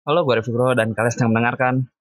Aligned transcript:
Halo, 0.00 0.24
gue 0.24 0.40
Bro 0.48 0.72
dan 0.80 0.96
kalian 0.96 1.12
sedang 1.12 1.28
mendengarkan 1.36 1.92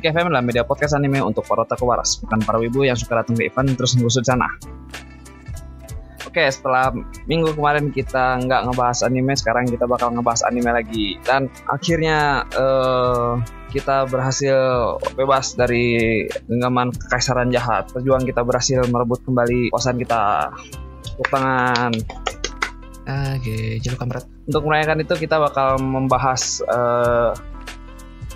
Geek 0.00 0.16
FM 0.16 0.32
adalah 0.32 0.40
media 0.40 0.64
podcast 0.64 0.96
anime 0.96 1.20
untuk 1.20 1.44
para 1.44 1.60
otaku 1.60 1.84
waras, 1.84 2.16
bukan 2.24 2.40
para 2.40 2.56
wibu 2.56 2.88
yang 2.88 2.96
suka 2.96 3.20
datang 3.20 3.36
ke 3.36 3.52
event 3.52 3.76
terus 3.76 4.00
ngusut 4.00 4.24
sana. 4.24 4.48
Oke, 6.24 6.40
setelah 6.48 6.88
minggu 7.28 7.52
kemarin 7.52 7.92
kita 7.92 8.40
nggak 8.40 8.64
ngebahas 8.64 9.04
anime, 9.04 9.36
sekarang 9.36 9.68
kita 9.68 9.84
bakal 9.84 10.08
ngebahas 10.16 10.40
anime 10.48 10.72
lagi. 10.72 11.20
Dan 11.20 11.52
akhirnya 11.68 12.48
eh, 12.48 13.44
kita 13.76 14.08
berhasil 14.08 14.56
bebas 15.20 15.52
dari 15.60 16.24
genggaman 16.48 16.96
kekaisaran 16.96 17.52
jahat. 17.52 17.92
Perjuangan 17.92 18.24
kita 18.24 18.40
berhasil 18.40 18.80
merebut 18.88 19.20
kembali 19.28 19.68
kuasaan 19.68 20.00
kita. 20.00 20.48
Tepuk 21.12 21.28
tangan. 21.28 21.92
Oke, 23.36 23.76
jeluk 23.84 24.00
kampret. 24.00 24.24
Untuk 24.48 24.64
merayakan 24.64 25.04
itu 25.04 25.12
kita 25.12 25.36
bakal 25.36 25.76
membahas 25.76 26.64
eh, 26.64 27.49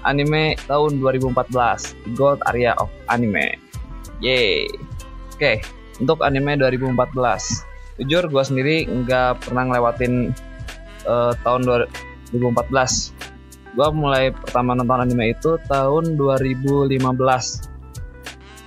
anime 0.05 0.57
tahun 0.69 1.01
2014 1.01 2.17
Gold 2.17 2.41
Area 2.49 2.77
of 2.79 2.89
Anime. 3.09 3.57
Yeay. 4.21 4.69
Oke, 5.35 5.61
untuk 5.99 6.23
anime 6.23 6.57
2014. 6.61 7.99
Jujur 8.03 8.27
gue 8.27 8.45
sendiri 8.45 8.77
nggak 8.87 9.49
pernah 9.49 9.65
ngelewatin 9.69 10.35
eh, 11.09 11.33
tahun 11.43 11.61
2014. 11.67 12.35
Gue 13.75 13.89
mulai 13.91 14.31
pertama 14.31 14.79
nonton 14.79 15.03
anime 15.03 15.35
itu 15.35 15.59
tahun 15.67 16.15
2015. 16.15 16.95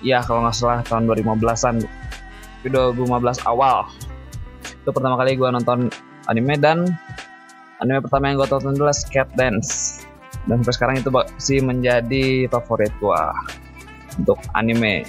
Ya 0.03 0.21
kalau 0.21 0.45
nggak 0.45 0.55
salah 0.55 0.83
tahun 0.83 1.07
2015an. 1.07 1.75
Tapi 2.59 2.67
2015 2.73 3.47
awal. 3.47 3.87
Itu 4.83 4.91
pertama 4.91 5.15
kali 5.15 5.39
gue 5.39 5.47
nonton 5.47 5.87
anime 6.27 6.59
dan 6.59 6.91
anime 7.79 8.03
pertama 8.03 8.27
yang 8.27 8.43
gue 8.43 8.49
tonton 8.51 8.75
adalah 8.75 8.95
Skate 8.95 9.31
Dance 9.39 9.96
dan 10.47 10.63
sampai 10.63 10.75
sekarang 10.75 10.95
itu 10.99 11.09
masih 11.11 11.59
menjadi 11.63 12.47
favorit 12.47 12.91
gua 13.03 13.35
untuk 14.15 14.39
anime. 14.55 15.03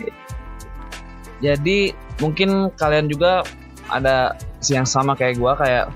Jadi 1.39 1.94
mungkin 2.19 2.75
kalian 2.75 3.06
juga 3.06 3.47
ada 3.89 4.34
yang 4.66 4.84
sama 4.84 5.14
kayak 5.14 5.39
gua 5.39 5.55
kayak 5.55 5.86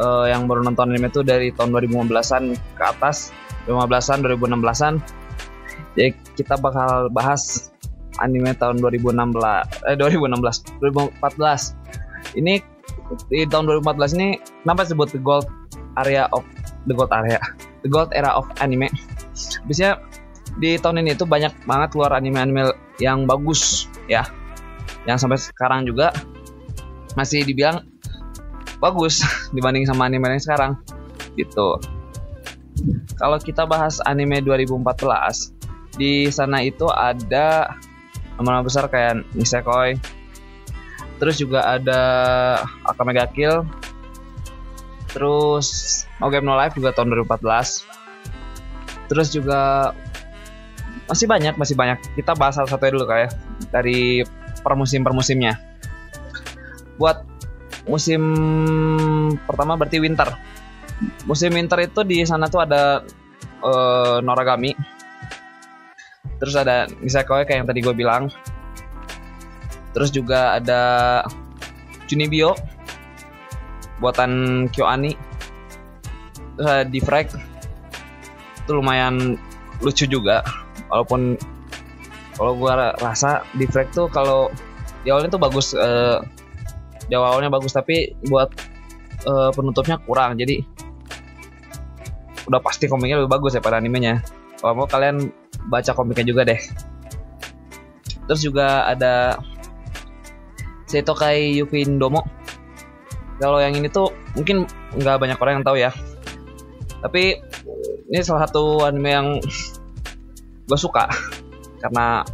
uh, 0.00 0.24
yang 0.26 0.48
baru 0.48 0.64
nonton 0.64 0.90
anime 0.90 1.12
itu 1.12 1.20
dari 1.20 1.52
tahun 1.52 1.76
2015-an 1.76 2.56
ke 2.56 2.82
atas, 2.84 3.30
2015-an, 3.68 4.18
2016-an. 4.24 4.94
Jadi 5.94 6.10
kita 6.34 6.56
bakal 6.56 7.12
bahas 7.12 7.70
anime 8.22 8.50
tahun 8.58 8.82
2016 8.82 9.14
eh 9.86 9.96
2016 9.96 10.82
2014 10.82 12.38
ini 12.38 12.60
di 13.30 13.46
tahun 13.48 13.64
2014 13.82 14.18
ini 14.18 14.28
kenapa 14.62 14.84
disebut 14.84 15.08
gold 15.22 15.46
area 15.96 16.26
of 16.34 16.44
the 16.86 16.94
gold 16.94 17.10
area. 17.10 17.40
The 17.82 17.90
gold 17.90 18.12
era 18.14 18.34
of 18.36 18.46
anime. 18.60 18.92
Biasanya 19.66 20.02
di 20.58 20.76
tahun 20.78 21.02
ini 21.06 21.14
itu 21.14 21.24
banyak 21.24 21.66
banget 21.66 21.88
keluar 21.94 22.14
anime-anime 22.14 22.74
yang 23.02 23.26
bagus 23.26 23.86
ya. 24.10 24.26
Yang 25.06 25.24
sampai 25.24 25.38
sekarang 25.38 25.80
juga 25.88 26.12
masih 27.16 27.42
dibilang 27.42 27.86
bagus 28.78 29.22
dibanding 29.56 29.86
sama 29.88 30.06
anime 30.06 30.38
yang 30.38 30.42
sekarang 30.42 30.72
gitu. 31.34 31.78
Kalau 33.18 33.38
kita 33.42 33.66
bahas 33.66 33.98
anime 34.06 34.38
2014 34.42 35.98
di 35.98 36.30
sana 36.30 36.62
itu 36.62 36.86
ada 36.86 37.74
nama-nama 38.38 38.62
besar 38.62 38.86
kayak 38.86 39.26
Nisekoi 39.34 39.98
terus 41.18 41.34
juga 41.42 41.66
ada 41.66 42.00
Akame 42.86 43.18
Kill 43.34 43.66
terus 45.10 46.04
No 46.20 46.28
Game 46.28 46.44
No 46.44 46.54
Life 46.56 46.76
juga 46.76 46.92
tahun 46.92 47.12
2014 47.24 49.08
terus 49.08 49.32
juga 49.32 49.92
masih 51.08 51.24
banyak 51.24 51.56
masih 51.56 51.72
banyak. 51.72 51.98
Kita 52.12 52.36
bahas 52.36 52.60
salah 52.60 52.68
satunya 52.68 52.92
dulu 53.00 53.08
kayak 53.08 53.32
dari 53.72 54.20
per 54.60 54.76
musim 54.76 55.00
per 55.00 55.16
musimnya 55.16 55.56
buat 56.98 57.24
musim 57.86 58.20
pertama 59.46 59.78
berarti 59.78 60.02
winter. 60.02 60.28
Musim 61.24 61.54
winter 61.54 61.78
itu 61.80 62.02
di 62.02 62.26
sana 62.26 62.50
tuh 62.50 62.66
ada 62.66 63.00
uh, 63.62 64.18
Noragami. 64.20 64.74
Terus 66.42 66.54
ada 66.58 66.90
Nisekoi 67.00 67.46
kayak 67.46 67.64
yang 67.64 67.68
tadi 67.70 67.80
gue 67.80 67.94
bilang. 67.94 68.28
Terus 69.94 70.12
juga 70.12 70.58
ada 70.58 71.22
Junibyo 72.10 72.52
buatan 73.98 74.64
KyoAni. 74.70 75.12
Terus 76.58 76.66
ada 76.66 76.84
Defrag 76.86 77.30
itu 78.58 78.70
lumayan 78.74 79.38
lucu 79.82 80.04
juga. 80.10 80.42
Walaupun 80.90 81.38
kalau 82.34 82.52
gua 82.58 82.94
rasa 82.98 83.46
Defrag 83.54 83.90
tuh 83.94 84.10
kalau 84.10 84.50
di 85.06 85.10
awalnya 85.14 85.38
tuh 85.38 85.42
bagus 85.42 85.74
uh, 85.74 86.18
di 87.06 87.14
awalnya 87.14 87.50
bagus 87.50 87.72
tapi 87.74 88.14
buat 88.26 88.50
uh, 89.26 89.50
penutupnya 89.54 90.02
kurang. 90.02 90.34
Jadi 90.38 90.62
udah 92.48 92.60
pasti 92.64 92.88
komiknya 92.88 93.22
lebih 93.22 93.30
bagus 93.38 93.54
ya 93.54 93.62
pada 93.62 93.78
animenya. 93.78 94.24
Kalau 94.58 94.82
mau 94.82 94.88
kalian 94.90 95.30
baca 95.70 95.94
komiknya 95.94 96.26
juga 96.26 96.42
deh. 96.48 96.58
Terus 98.28 98.40
juga 98.44 98.84
ada 98.88 99.38
Seitokai 100.88 101.60
Yuki 101.60 101.84
Indomo 101.84 102.37
kalau 103.38 103.58
yang 103.62 103.74
ini 103.74 103.86
tuh 103.90 104.10
mungkin 104.34 104.66
nggak 104.98 105.18
banyak 105.18 105.38
orang 105.38 105.54
yang 105.60 105.66
tahu 105.66 105.78
ya. 105.78 105.90
Tapi 106.98 107.38
ini 108.10 108.18
salah 108.26 108.46
satu 108.46 108.82
anime 108.82 109.10
yang 109.10 109.28
gue 110.68 110.78
suka. 110.78 111.06
Karena 111.78 112.26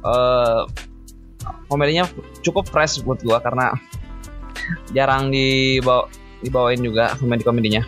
uh, 0.00 0.64
komedinya 1.68 2.08
cukup 2.40 2.64
fresh 2.68 3.04
buat 3.04 3.20
gue 3.20 3.38
karena 3.44 3.76
jarang 4.96 5.28
dibawa 5.28 6.08
dibawain 6.40 6.80
juga 6.80 7.16
komedi 7.20 7.44
komedinya 7.44 7.84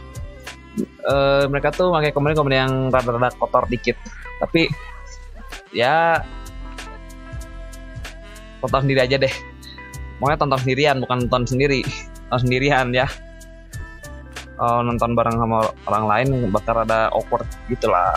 uh, 1.06 1.44
mereka 1.48 1.72
tuh 1.72 1.92
pakai 1.92 2.12
komedi 2.12 2.34
komedi 2.36 2.56
yang 2.60 2.92
rada-rada 2.92 3.32
kotor 3.36 3.64
dikit. 3.70 3.96
Tapi 4.42 4.68
ya 5.72 6.20
tonton 8.60 8.88
sendiri 8.88 9.00
aja 9.04 9.16
deh 9.20 9.34
Pokoknya 10.16 10.38
tonton 10.40 10.60
sendirian 10.64 10.96
bukan 11.02 11.16
nonton 11.26 11.44
sendiri. 11.44 11.80
Nonton 12.28 12.40
sendirian 12.48 12.92
ya. 12.92 13.06
Uh, 14.56 14.80
nonton 14.80 15.12
bareng 15.12 15.36
sama 15.36 15.68
orang 15.84 16.04
lain 16.08 16.28
bakal 16.48 16.80
ada 16.80 17.12
awkward 17.12 17.44
gitulah 17.68 18.16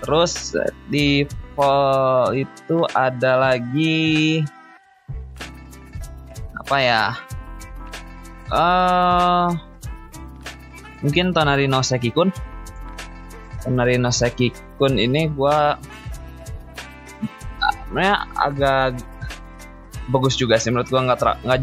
terus 0.00 0.54
di 0.88 1.28
fall 1.58 2.32
itu 2.32 2.86
ada 2.96 3.36
lagi 3.36 4.40
apa 6.70 6.76
ya? 6.78 7.04
Uh, 8.50 9.50
mungkin 11.02 11.34
Tonari 11.34 11.66
no 11.66 11.82
Seki-kun. 11.82 12.30
Tonari 13.66 13.98
no 13.98 14.14
Seki-kun 14.14 14.94
ini 14.96 15.26
gua 15.34 15.74
sebenarnya 17.90 18.16
agak 18.38 19.02
bagus 20.08 20.34
juga 20.40 20.56
sih 20.56 20.72
menurut 20.72 20.88
gua 20.88 21.12
nggak 21.12 21.44
nggak 21.44 21.58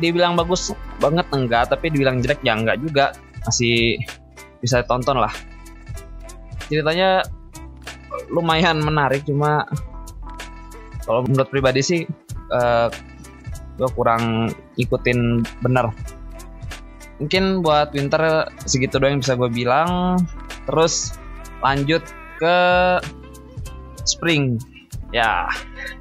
dibilang 0.00 0.34
bagus 0.34 0.72
banget 0.96 1.28
enggak 1.30 1.68
tapi 1.68 1.92
dibilang 1.92 2.24
jelek 2.24 2.40
ya 2.40 2.56
enggak 2.56 2.80
juga 2.80 3.12
masih 3.44 4.00
bisa 4.62 4.80
tonton 4.86 5.18
lah. 5.18 5.34
Ceritanya 6.70 7.20
lumayan 8.32 8.80
menarik 8.80 9.26
cuma 9.28 9.66
kalau 11.02 11.26
menurut 11.26 11.50
pribadi 11.50 11.82
sih 11.82 12.00
uh, 12.54 12.88
gue 13.76 13.88
kurang 13.98 14.54
ikutin 14.78 15.42
bener. 15.60 15.90
Mungkin 17.18 17.62
buat 17.62 17.94
winter 17.94 18.50
segitu 18.66 18.98
doang 18.98 19.18
yang 19.18 19.22
bisa 19.22 19.34
gue 19.34 19.50
bilang 19.50 20.18
terus 20.70 21.18
lanjut 21.62 22.02
ke 22.38 22.56
spring 24.06 24.58
ya 25.12 25.46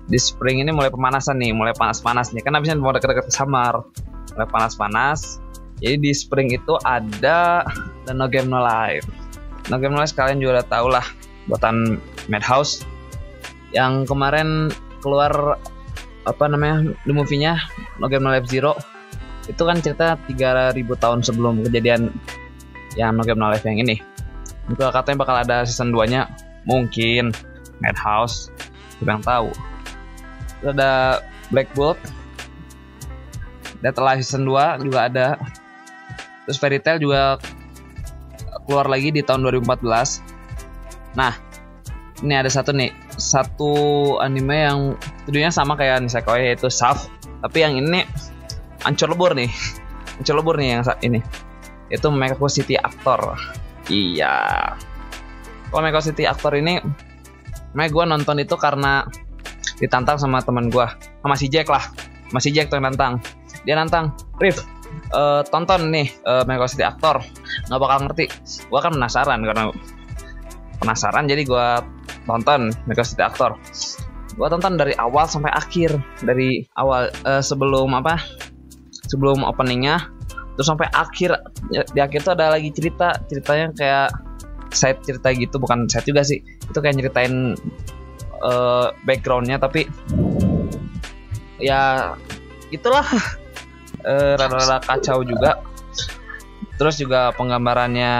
di 0.08 0.16
spring 0.16 0.64
ini 0.64 0.72
mulai 0.72 0.88
pemanasan 0.88 1.36
nih 1.38 1.52
mulai 1.52 1.76
panas-panasnya 1.76 2.40
kan 2.42 2.56
abisnya 2.56 2.80
mau 2.80 2.96
deket-deket 2.96 3.28
summer 3.30 3.84
mulai 4.36 4.48
panas-panas. 4.48 5.44
Jadi 5.82 5.98
di 5.98 6.12
spring 6.14 6.54
itu 6.54 6.78
ada 6.86 7.66
The 8.06 8.14
No 8.14 8.30
Game 8.30 8.48
No 8.48 8.62
Life. 8.62 9.06
No 9.74 9.82
Game 9.82 9.98
No 9.98 10.00
Life 10.00 10.14
kalian 10.14 10.38
juga 10.38 10.62
udah 10.62 10.68
tau 10.70 10.88
lah 10.88 11.06
buatan 11.50 11.98
Madhouse. 12.30 12.86
yang 13.72 14.04
kemarin 14.04 14.68
keluar 15.00 15.56
apa 16.28 16.44
namanya 16.52 16.92
di 17.08 17.12
movie-nya 17.16 17.56
No 18.04 18.12
Game 18.12 18.22
No 18.22 18.36
Life 18.36 18.52
Zero. 18.52 18.76
Itu 19.48 19.64
kan 19.64 19.80
cerita 19.80 20.20
3000 20.28 20.76
tahun 21.00 21.24
sebelum 21.24 21.64
kejadian 21.64 22.12
yang 23.00 23.16
No 23.16 23.24
Game 23.24 23.40
No 23.40 23.48
Life 23.48 23.64
yang 23.64 23.80
ini. 23.80 24.04
Juga 24.68 24.92
katanya 24.92 25.24
bakal 25.24 25.36
ada 25.40 25.64
season 25.64 25.96
2 25.96 26.04
nya 26.12 26.28
mungkin 26.68 27.32
Madhouse 27.80 28.52
yang 29.08 29.24
tahu. 29.24 29.50
Terus 30.62 30.72
ada 30.78 31.22
Black 31.50 31.70
Bolt 31.74 31.98
Dead 33.82 33.98
season 34.22 34.46
2 34.46 34.86
juga 34.86 35.10
ada. 35.10 35.28
Terus 36.46 36.58
Fairy 36.62 36.78
Tail 36.78 37.02
juga 37.02 37.42
keluar 38.66 38.86
lagi 38.86 39.10
di 39.10 39.26
tahun 39.26 39.42
2014 39.50 40.32
nah 41.12 41.36
ini 42.24 42.34
ada 42.38 42.48
satu 42.48 42.72
nih 42.72 42.94
satu 43.18 43.74
anime 44.22 44.56
yang 44.56 44.80
studinya 45.26 45.52
sama 45.52 45.74
kayak 45.74 46.06
Nisekoi 46.06 46.54
yaitu 46.54 46.70
Saf. 46.70 47.10
Tapi 47.42 47.58
yang 47.66 47.74
ini 47.82 48.06
ancur 48.86 49.10
lebur 49.10 49.34
nih 49.34 49.50
ancur 50.22 50.38
lebur 50.38 50.56
nih 50.56 50.78
yang 50.78 50.82
ini. 51.02 51.20
Itu 51.90 52.14
Mexico 52.14 52.48
City 52.48 52.78
Actor. 52.78 53.36
Iya. 53.90 54.38
Kalau 55.74 55.82
Mexico 55.82 56.02
City 56.14 56.24
Actor 56.30 56.56
ini 56.56 56.80
Makanya 57.74 57.92
gue 57.92 58.04
nonton 58.18 58.38
itu 58.44 58.56
karena 58.60 59.08
ditantang 59.82 60.22
sama 60.22 60.44
teman 60.46 60.70
gue 60.70 60.86
sama 61.22 61.36
si 61.38 61.50
Jack 61.50 61.72
lah. 61.72 61.82
Masih 62.32 62.54
Jack 62.54 62.72
tuh 62.72 62.80
yang 62.80 62.92
nantang. 62.92 63.20
Dia 63.68 63.76
nantang 63.76 64.16
Rif 64.40 64.62
uh, 65.14 65.42
tonton 65.48 65.92
nih 65.92 66.08
uh, 66.24 66.44
Mexico 66.48 66.68
City 66.68 66.86
Actor. 66.86 67.24
Nggak 67.68 67.80
bakal 67.80 67.98
ngerti. 68.08 68.26
Gue 68.68 68.80
kan 68.80 68.92
penasaran 68.96 69.40
karena 69.44 69.64
penasaran 70.82 71.26
jadi 71.30 71.44
gue 71.44 71.68
tonton 72.26 72.72
Mexico 72.88 73.06
City 73.06 73.24
Actor. 73.24 73.58
Gue 74.36 74.48
tonton 74.48 74.80
dari 74.80 74.96
awal 74.96 75.28
sampai 75.28 75.52
akhir. 75.52 75.98
Dari 76.24 76.66
awal 76.80 77.12
uh, 77.28 77.44
sebelum 77.44 77.92
apa? 77.98 78.20
Sebelum 79.12 79.44
openingnya. 79.44 80.00
Terus 80.56 80.68
sampai 80.68 80.88
akhir 80.92 81.36
di 81.72 82.00
akhir 82.00 82.28
tuh 82.28 82.34
ada 82.36 82.56
lagi 82.56 82.72
cerita. 82.72 83.18
Ceritanya 83.28 83.72
kayak 83.76 84.08
side 84.72 85.00
cerita 85.04 85.30
gitu 85.36 85.60
bukan 85.62 85.88
side 85.88 86.08
juga 86.08 86.22
sih. 86.26 86.42
Itu 86.42 86.80
kayak 86.80 86.98
nyeritain 87.00 87.56
uh, 88.42 88.92
backgroundnya 89.06 89.62
tapi 89.62 89.88
ya 91.62 92.14
itulah. 92.74 93.06
Uh, 94.02 94.34
rada-rada 94.40 94.82
kacau 94.82 95.22
juga. 95.22 95.62
Terus 96.82 96.98
juga 96.98 97.30
penggambarannya 97.38 98.14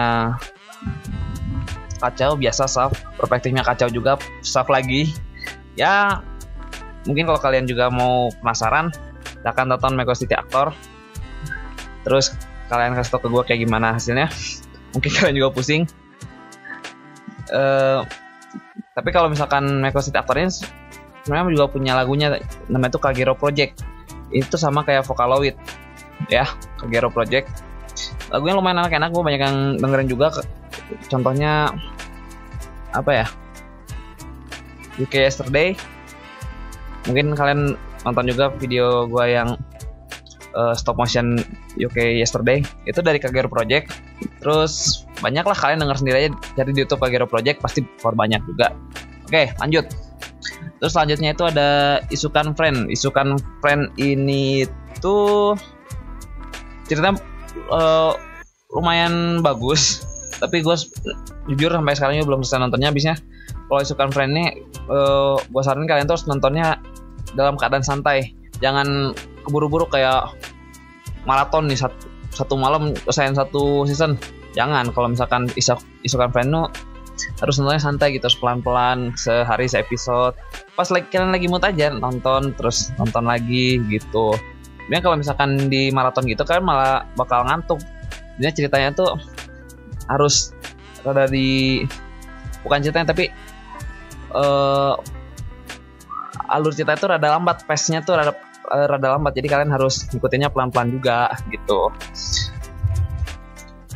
kacau 2.02 2.34
biasa 2.34 2.66
soft 2.66 2.98
perspektifnya 3.18 3.62
kacau 3.62 3.90
juga 3.90 4.18
soft 4.42 4.70
lagi. 4.70 5.14
Ya 5.78 6.22
mungkin 7.06 7.26
kalau 7.30 7.42
kalian 7.42 7.66
juga 7.66 7.90
mau 7.90 8.30
penasaran 8.42 8.94
akan 9.42 9.74
tonton 9.74 9.98
Mego 9.98 10.14
City 10.14 10.38
Actor 10.38 10.74
terus 12.06 12.34
kalian 12.70 12.98
kasih 12.98 13.12
tau 13.14 13.22
ke 13.22 13.28
gue 13.30 13.44
kayak 13.46 13.60
gimana 13.66 13.98
hasilnya. 13.98 14.30
Mungkin 14.98 15.12
kalian 15.12 15.36
juga 15.38 15.50
pusing 15.54 15.86
uh, 17.52 18.02
tapi 18.92 19.10
kalau 19.16 19.32
misalkan 19.32 19.80
Meko 19.80 20.04
City 20.04 20.20
Actor 20.20 20.36
ini 20.36 20.52
sebenarnya 21.24 21.54
juga 21.54 21.66
punya 21.72 21.94
lagunya 21.96 22.40
namanya 22.68 22.98
itu 22.98 23.00
Kagero 23.00 23.34
Project. 23.38 23.80
Itu 24.32 24.56
sama 24.56 24.84
kayak 24.84 25.08
Vocaloid 25.08 25.56
ya 26.28 26.48
Kagero 26.80 27.08
Project. 27.12 27.48
Lagunya 28.32 28.56
lumayan 28.56 28.84
enak-enak 28.84 29.10
gue 29.12 29.24
banyak 29.24 29.42
yang 29.42 29.58
dengerin 29.80 30.10
juga. 30.12 30.28
Contohnya 31.08 31.72
apa 32.92 33.12
ya 33.24 33.26
UK 35.00 35.14
Yesterday. 35.24 35.76
Mungkin 37.08 37.34
kalian 37.34 37.76
nonton 38.04 38.26
juga 38.28 38.52
video 38.56 39.08
gue 39.08 39.26
yang 39.32 39.56
uh, 40.56 40.76
stop 40.76 40.98
motion 41.00 41.40
UK 41.78 42.20
Yesterday. 42.20 42.64
Itu 42.88 43.04
dari 43.04 43.18
Kagero 43.18 43.48
Project. 43.48 43.92
Terus 44.42 45.06
banyak 45.22 45.46
lah 45.46 45.58
kalian 45.58 45.84
denger 45.84 45.98
sendiri 46.02 46.18
aja 46.26 46.30
cari 46.58 46.72
di 46.74 46.82
YouTube 46.84 47.02
Kagero 47.02 47.28
Project 47.30 47.62
pasti 47.62 47.86
for 48.00 48.16
banyak 48.16 48.42
juga. 48.48 48.74
Oke 49.28 49.52
lanjut. 49.60 49.86
Terus 50.82 50.92
selanjutnya 50.98 51.38
itu 51.38 51.44
ada 51.46 52.02
isukan 52.10 52.58
friend. 52.58 52.90
Isukan 52.90 53.38
friend 53.62 53.94
ini 54.02 54.66
tuh 54.98 55.54
ceritanya 56.90 57.22
uh, 57.70 58.18
lumayan 58.74 59.46
bagus. 59.46 60.04
Tapi 60.42 60.66
gue 60.66 60.74
jujur 61.54 61.70
sampai 61.70 61.94
sekarang 61.94 62.18
juga 62.18 62.34
belum 62.34 62.42
selesai 62.42 62.62
nontonnya 62.66 62.90
habisnya. 62.90 63.16
Kalau 63.70 63.80
isukan 63.80 64.10
friend 64.10 64.32
ini 64.34 64.46
uh, 64.90 65.38
gue 65.38 65.62
saranin 65.62 65.86
kalian 65.86 66.10
tuh 66.10 66.18
harus 66.18 66.26
nontonnya 66.26 66.82
dalam 67.38 67.56
keadaan 67.62 67.86
santai. 67.86 68.34
Jangan 68.58 69.14
keburu-buru 69.46 69.90
kayak 69.90 70.34
maraton 71.26 71.70
nih 71.70 71.78
satu, 71.78 72.06
satu 72.34 72.54
malam 72.58 72.94
selesai 73.06 73.38
satu 73.38 73.86
season. 73.86 74.18
Jangan 74.52 74.92
kalau 74.92 75.12
misalkan 75.12 75.48
isok 75.56 75.80
isukan 76.04 76.32
friend 76.32 76.52
harus 77.42 77.56
nontonnya 77.58 77.82
santai 77.82 78.18
gitu 78.18 78.28
pelan-pelan 78.42 79.14
sehari 79.14 79.70
se 79.70 79.78
episode 79.78 80.34
pas 80.74 80.90
lagi 80.90 81.06
kalian 81.14 81.30
lagi 81.30 81.46
mood 81.46 81.62
aja 81.62 81.94
nonton 81.94 82.54
terus 82.58 82.90
nonton 82.98 83.26
lagi 83.26 83.78
gitu. 83.90 84.34
Ini 84.90 85.00
kalau 85.00 85.16
misalkan 85.16 85.72
di 85.72 85.94
maraton 85.94 86.28
gitu 86.28 86.44
kan 86.44 86.66
malah 86.66 87.08
bakal 87.16 87.46
ngantuk. 87.48 87.80
Ini 88.42 88.52
ceritanya 88.52 88.92
tuh 88.92 89.16
harus 90.10 90.52
rada 91.06 91.30
di 91.30 91.82
bukan 92.66 92.82
ceritanya 92.82 93.14
tapi 93.14 93.30
uh, 94.34 94.98
alur 96.52 96.74
cerita 96.76 96.98
itu 96.98 97.08
rada 97.08 97.28
lambat 97.38 97.64
pace-nya 97.64 98.04
tuh 98.04 98.20
rada 98.20 98.36
uh, 98.72 98.86
rada 98.88 99.20
lambat 99.20 99.36
jadi 99.36 99.48
kalian 99.52 99.72
harus 99.76 100.08
ngikutinnya 100.10 100.48
pelan-pelan 100.48 100.96
juga 100.96 101.36
gitu. 101.52 101.92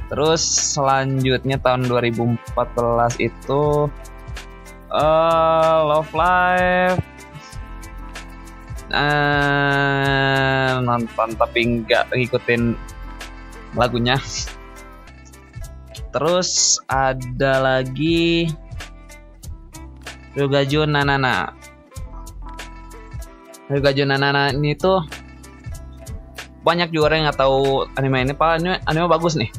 Terus 0.05 0.43
selanjutnya 0.77 1.57
tahun 1.57 1.89
2014 1.89 2.37
itu 3.23 3.89
uh, 4.93 5.77
Love 5.89 6.13
Life. 6.13 7.01
Uh, 8.85 10.77
nonton 10.85 11.33
tapi 11.33 11.81
nggak 11.81 12.13
ngikutin 12.13 12.77
lagunya. 13.73 14.21
Terus 16.13 16.79
ada 16.87 17.59
lagi 17.59 18.47
Ryugaju 20.37 20.85
Nanana 20.87 21.64
Ryugaju 23.65 24.03
Nanana 24.05 24.53
ini 24.53 24.77
tuh 24.77 25.01
banyak 26.61 26.89
juga 26.93 27.13
orang 27.13 27.17
yang 27.21 27.27
nggak 27.29 27.39
tahu 27.41 27.85
anime 27.97 28.17
ini. 28.25 28.33
Pak 28.33 28.49
anime, 28.61 28.77
anime 28.85 29.05
bagus 29.09 29.37
nih. 29.37 29.49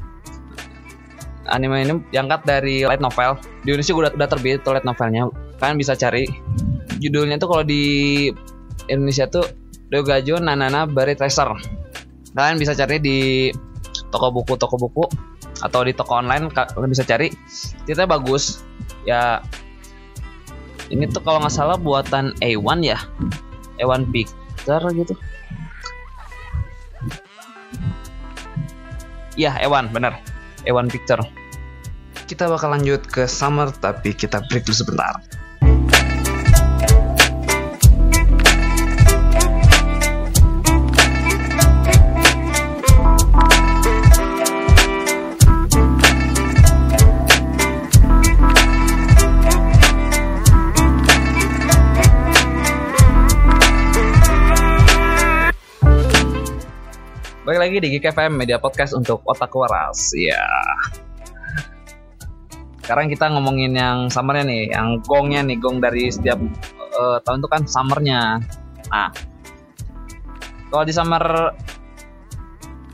Anime 1.46 1.86
ini 1.86 1.92
diangkat 2.10 2.42
dari 2.46 2.82
light 2.82 3.02
novel. 3.02 3.38
Di 3.62 3.74
Indonesia 3.74 3.94
udah 3.94 4.10
udah 4.14 4.28
terbit 4.30 4.62
tuh 4.62 4.74
light 4.74 4.86
novelnya. 4.86 5.30
Kalian 5.58 5.78
bisa 5.78 5.94
cari. 5.94 6.26
Judulnya 6.98 7.38
tuh 7.38 7.48
kalau 7.50 7.64
di 7.66 8.26
Indonesia 8.90 9.26
tuh 9.30 9.46
Ryugaju 9.90 10.42
Nanana 10.42 10.86
Bari 10.86 11.14
Tracer. 11.14 11.50
Kalian 12.34 12.58
bisa 12.58 12.74
cari 12.74 12.98
di 12.98 13.50
toko 14.10 14.30
buku 14.30 14.54
toko 14.58 14.74
buku 14.78 15.04
atau 15.62 15.80
di 15.82 15.94
toko 15.94 16.18
online 16.18 16.50
kalian 16.50 16.90
bisa 16.90 17.06
cari. 17.06 17.30
Ceritanya 17.86 18.18
bagus. 18.18 18.62
Ya 19.06 19.42
ini 20.90 21.06
tuh 21.10 21.22
kalau 21.22 21.42
nggak 21.42 21.54
salah 21.54 21.78
buatan 21.78 22.34
A1 22.38 22.78
ya 22.82 22.98
A1 23.82 24.08
Picture 24.12 24.84
gitu. 24.92 25.14
Iya, 29.36 29.52
A1 29.60 29.92
bener 29.92 30.16
A1 30.64 30.88
Picture 30.88 31.20
kita 32.26 32.50
bakal 32.50 32.74
lanjut 32.74 33.06
ke 33.06 33.24
summer 33.30 33.70
tapi 33.70 34.10
kita 34.10 34.42
break 34.50 34.66
dulu 34.66 34.76
sebentar 34.76 35.14
lagi 57.66 57.82
di 57.82 57.98
Geek 57.98 58.14
FM 58.14 58.38
Media 58.38 58.62
Podcast 58.62 58.94
untuk 58.94 59.26
otak 59.26 59.50
waras. 59.50 60.14
Ya. 60.14 60.38
Sekarang 62.78 63.10
kita 63.10 63.26
ngomongin 63.26 63.74
yang 63.74 64.06
summernya 64.06 64.46
nih, 64.46 64.62
yang 64.70 65.02
gongnya 65.02 65.42
nih, 65.42 65.58
gong 65.58 65.82
dari 65.82 66.06
setiap 66.06 66.38
uh, 66.94 67.18
tahun 67.26 67.42
itu 67.42 67.48
kan 67.50 67.62
summernya. 67.66 68.38
Nah, 68.94 69.10
kalau 70.70 70.86
di 70.86 70.94
summer 70.94 71.50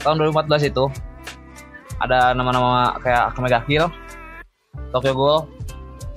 tahun 0.01 0.25
2014 0.33 0.73
itu 0.73 0.89
ada 2.01 2.33
nama-nama 2.33 2.97
kayak 2.97 3.37
Akame 3.37 3.53
ga 3.53 3.61
Kill, 3.69 3.93
Tokyo 4.89 5.13
Ghoul, 5.13 5.39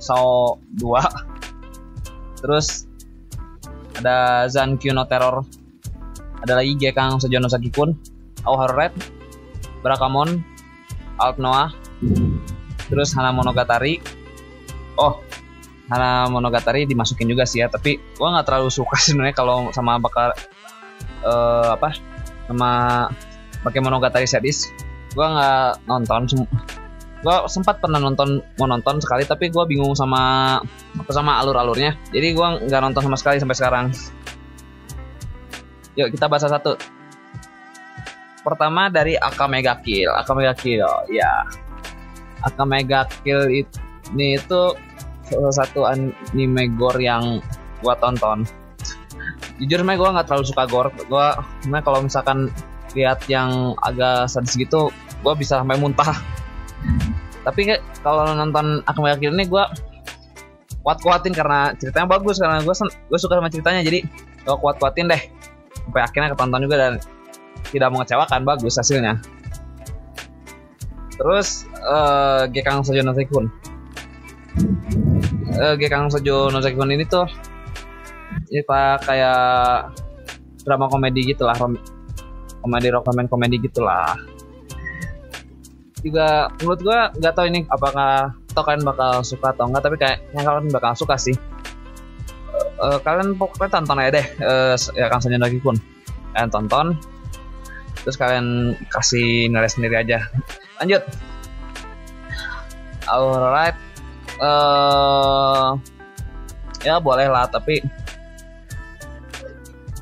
Sao 0.00 0.56
2, 0.80 2.40
terus 2.40 2.88
ada 4.00 4.48
Zan 4.48 4.80
Kyuno 4.80 5.04
Terror 5.04 5.44
ada 6.40 6.52
lagi 6.56 6.72
Gekang 6.80 7.20
Sojono 7.20 7.52
Sakikun 7.52 8.15
Aoharu 8.46 8.74
Red 8.78 8.94
Barakamon 9.82 10.40
Alt 11.18 11.36
Noah 11.42 11.72
terus 12.86 13.10
Hana 13.16 13.34
Monogatari. 13.34 13.98
Oh 14.96 15.20
Hana 15.90 16.26
Monogatari 16.30 16.86
dimasukin 16.86 17.30
juga 17.30 17.46
sih 17.46 17.62
ya 17.62 17.70
tapi 17.70 17.98
gua 18.18 18.38
nggak 18.38 18.46
terlalu 18.46 18.70
suka 18.70 18.96
sebenarnya 19.06 19.34
kalau 19.36 19.70
sama 19.70 19.98
bakal 19.98 20.32
eh, 21.22 21.68
apa 21.74 21.94
sama 22.46 22.70
pakai 23.62 23.80
Monogatari 23.82 24.26
series 24.26 24.70
gua 25.14 25.26
nggak 25.32 25.70
nonton 25.86 26.20
sem- 26.28 26.52
gua 27.24 27.48
sempat 27.48 27.80
pernah 27.80 27.98
nonton 27.98 28.44
mau 28.60 28.68
nonton 28.68 29.00
sekali 29.02 29.24
tapi 29.26 29.50
gua 29.50 29.66
bingung 29.66 29.94
sama 29.96 30.56
apa 30.98 31.10
sama 31.10 31.40
alur-alurnya. 31.42 31.96
Jadi 32.12 32.36
gua 32.36 32.60
nggak 32.60 32.80
nonton 32.82 33.02
sama 33.06 33.16
sekali 33.18 33.36
sampai 33.40 33.56
sekarang. 33.56 33.86
Yuk 35.96 36.12
kita 36.12 36.28
bahas 36.28 36.44
satu 36.44 36.76
pertama 38.46 38.86
dari 38.86 39.18
Akame 39.18 39.58
ga 39.58 39.74
Kill. 39.82 40.06
Akame 40.14 40.46
ga 40.46 40.54
Kill 40.54 40.86
ya 41.10 41.42
Akame 42.46 42.86
ga 42.86 43.10
Kill 43.26 43.50
ini 43.50 44.38
itu 44.38 44.62
salah 45.26 45.50
satu 45.50 45.82
anime 45.82 46.70
gore 46.78 47.02
yang 47.02 47.42
gua 47.82 47.98
tonton. 47.98 48.46
Jujur 49.58 49.82
mah 49.82 49.98
gua 49.98 50.14
nggak 50.14 50.30
terlalu 50.30 50.46
suka 50.46 50.70
gore. 50.70 50.94
Gua 51.10 51.34
nah 51.66 51.82
kalau 51.82 52.06
misalkan 52.06 52.54
lihat 52.94 53.26
yang 53.26 53.74
agak 53.82 54.30
sadis 54.30 54.54
gitu 54.54 54.94
gua 55.26 55.34
bisa 55.34 55.58
sampai 55.58 55.74
muntah. 55.82 56.14
Tapi 57.42 57.74
kalau 58.06 58.30
nonton 58.30 58.86
Akame 58.86 59.10
ga 59.10 59.18
Kill 59.18 59.34
ini 59.34 59.50
gua 59.50 59.66
kuat-kuatin 60.86 61.34
karena 61.34 61.74
ceritanya 61.74 62.06
bagus 62.06 62.38
karena 62.38 62.62
gue 62.62 62.70
gue 63.10 63.18
suka 63.18 63.42
sama 63.42 63.50
ceritanya 63.50 63.82
jadi 63.82 64.06
gue 64.46 64.56
kuat-kuatin 64.62 65.10
deh. 65.10 65.18
Sampai 65.82 65.98
akhirnya 66.06 66.30
ketonton 66.30 66.62
juga 66.62 66.78
dan 66.78 66.94
tidak 67.70 67.90
mengecewakan 67.92 68.42
bagus 68.46 68.78
hasilnya. 68.78 69.20
Terus 71.16 71.64
eh 71.80 72.42
Gekang 72.52 72.84
Sojo 72.84 73.00
no 73.02 73.12
Sekun. 73.16 73.46
Eh 75.56 75.74
Gekang 75.80 76.12
Sojo 76.12 76.52
no 76.52 76.60
Sekun 76.60 76.92
ini 76.92 77.04
tuh 77.08 77.26
cerita 78.46 79.00
kayak 79.02 79.90
drama 80.62 80.86
komedi 80.90 81.34
gitulah 81.34 81.56
komedi 81.56 82.88
romantis 82.92 83.32
komedi 83.32 83.56
gitulah. 83.62 84.14
Juga 86.04 86.52
menurut 86.60 86.80
gua 86.84 86.98
nggak 87.16 87.34
tahu 87.34 87.46
ini 87.48 87.60
apakah 87.72 88.36
atau 88.52 88.62
kalian 88.64 88.84
bakal 88.84 89.20
suka 89.24 89.52
atau 89.52 89.68
enggak 89.68 89.82
tapi 89.84 89.96
kayaknya 89.98 90.42
kalian 90.44 90.68
bakal 90.70 90.92
suka 90.94 91.16
sih. 91.16 91.36
Eh, 92.76 92.98
kalian 93.00 93.40
pokoknya 93.40 93.72
tonton 93.72 94.00
aja 94.04 94.10
deh 94.20 94.26
eh, 94.36 94.74
ya 94.92 95.08
Sanjay 95.16 95.40
lagi 95.40 95.56
pun 95.64 95.80
kalian 96.36 96.52
tonton 96.52 96.86
terus 98.06 98.14
kalian 98.14 98.78
kasih 98.86 99.50
nilai 99.50 99.66
sendiri 99.66 99.98
aja. 99.98 100.22
Lanjut. 100.78 101.02
Alright. 103.10 103.74
Eh 104.38 105.68
ya 106.86 107.02
boleh 107.02 107.26
lah 107.26 107.50
tapi 107.50 107.82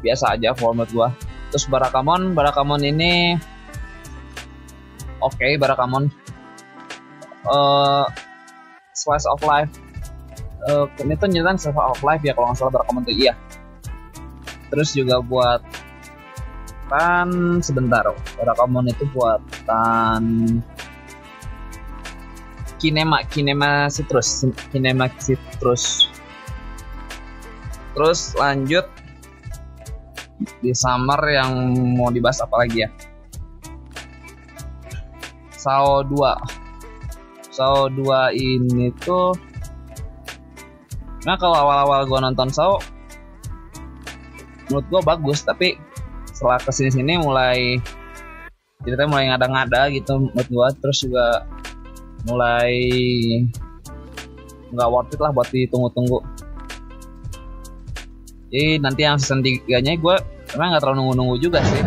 biasa 0.04 0.36
aja 0.36 0.52
format 0.52 0.84
gua. 0.92 1.16
Terus 1.48 1.64
Barakamon 1.64 2.36
Barakamon 2.36 2.84
ini 2.84 3.40
oke 5.24 5.56
Barakamon. 5.56 6.12
Eh 7.48 8.04
slice 8.92 9.24
of 9.24 9.40
life. 9.48 9.72
Eh, 10.68 10.84
ini 11.00 11.16
tuh 11.16 11.28
nyeritain 11.32 11.56
slice 11.56 11.72
of 11.72 12.04
life 12.04 12.20
ya 12.20 12.36
kalau 12.36 12.52
nggak 12.52 12.60
salah 12.60 12.72
Barakamon 12.76 13.08
tuh 13.08 13.16
iya. 13.16 13.32
Terus 14.68 14.92
juga 14.92 15.24
buat 15.24 15.64
tan 16.88 17.60
sebentar. 17.64 18.04
Barakamon 18.36 18.90
itu 18.90 19.04
buatan 19.12 20.22
Kinema 22.80 23.24
Kinema 23.28 23.88
Citrus 23.88 24.44
Kinema 24.68 25.08
Citrus. 25.16 26.12
Terus 27.94 28.34
lanjut 28.34 28.84
di 30.60 30.74
summer 30.74 31.20
yang 31.30 31.72
mau 31.94 32.10
dibahas 32.10 32.42
apa 32.42 32.66
lagi 32.66 32.84
ya? 32.84 32.90
Sao 35.64 36.04
2 36.04 37.48
Sao 37.48 37.88
2 37.88 38.36
ini 38.36 38.92
tuh 39.00 39.32
Nah 41.24 41.40
kalau 41.40 41.56
awal-awal 41.56 42.04
gue 42.04 42.20
nonton 42.20 42.52
Sao 42.52 42.76
Menurut 44.68 44.84
gue 44.92 45.00
bagus 45.08 45.40
Tapi 45.40 45.80
setelah 46.34 46.58
ke 46.58 46.70
sini-sini 46.74 47.22
mulai 47.22 47.78
Ceritanya 48.84 49.08
mulai 49.08 49.24
ngada-ngada 49.32 49.88
gitu 49.94 50.28
menurut 50.28 50.48
gue 50.50 50.68
Terus 50.82 50.98
juga 51.06 51.26
mulai 52.28 52.74
nggak 54.74 54.88
worth 54.90 55.14
it 55.14 55.20
lah 55.22 55.30
buat 55.30 55.48
ditunggu-tunggu 55.48 56.18
Jadi 58.50 58.82
nanti 58.82 59.00
yang 59.06 59.16
season 59.16 59.40
3 59.40 59.64
nya 59.80 59.94
gue 59.94 60.16
Emang 60.52 60.74
nggak 60.74 60.82
terlalu 60.82 60.96
nunggu-nunggu 61.00 61.36
juga 61.38 61.62
sih 61.62 61.82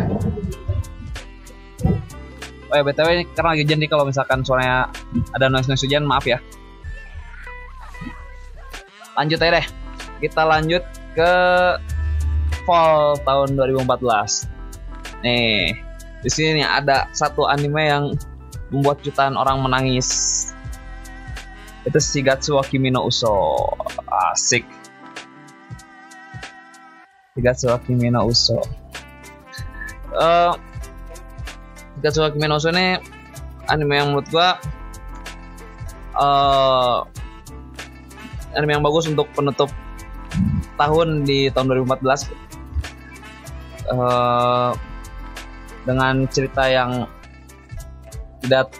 Oh 2.68 2.76
ya 2.76 2.84
btw 2.84 3.24
karena 3.32 3.48
lagi 3.56 3.64
hujan 3.64 3.80
nih 3.80 3.88
kalau 3.88 4.04
misalkan 4.04 4.44
suaranya 4.44 4.92
ada 5.32 5.48
noise 5.48 5.72
noise 5.72 5.88
hujan 5.88 6.04
maaf 6.04 6.28
ya. 6.28 6.36
Lanjut 9.16 9.40
aja 9.40 9.56
deh. 9.56 9.66
Kita 10.20 10.44
lanjut 10.44 10.84
ke 11.16 11.32
fall 12.68 13.16
tahun 13.24 13.56
2014. 13.56 14.44
Nih, 15.24 15.72
di 16.20 16.28
sini 16.28 16.60
nih 16.60 16.68
ada 16.68 17.08
satu 17.16 17.48
anime 17.48 17.80
yang 17.88 18.04
membuat 18.68 19.00
jutaan 19.00 19.40
orang 19.40 19.64
menangis. 19.64 20.52
Itu 21.88 21.96
Shigatsu 21.96 22.60
wa 22.60 22.64
Kimi 22.66 22.92
no 22.92 23.08
Uso. 23.08 23.32
Asik. 24.28 24.68
Shigatsu 27.32 27.72
wa 27.72 27.80
Kimi 27.80 28.12
no 28.12 28.28
Uso. 28.28 28.60
Eh 30.12 30.52
Shigatsu 31.96 32.20
wa 32.20 32.28
Kimi 32.28 32.44
no 32.44 32.60
Uso 32.60 32.68
ini 32.68 33.00
anime 33.72 33.96
yang 33.96 34.12
menurut 34.12 34.28
gua 34.28 34.60
eh 36.20 36.98
anime 38.52 38.76
yang 38.76 38.84
bagus 38.84 39.08
untuk 39.08 39.32
penutup 39.32 39.72
tahun 40.76 41.24
di 41.24 41.48
tahun 41.48 41.72
2014 41.88 42.47
eh 43.88 44.70
dengan 45.88 46.14
cerita 46.28 46.68
yang 46.68 47.08
tidak 48.44 48.76